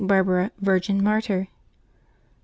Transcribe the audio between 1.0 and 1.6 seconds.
Martyr. [t.